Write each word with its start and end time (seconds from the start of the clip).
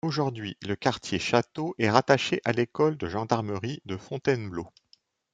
Aujourd’hui 0.03 0.57
le 0.63 0.75
quartier 0.75 1.19
Chateau 1.19 1.75
est 1.77 1.91
rattaché 1.91 2.41
à 2.43 2.53
l’École 2.53 2.97
de 2.97 3.07
gendarmerie 3.07 3.83
de 3.85 3.97
Fontainebleau. 3.97 4.67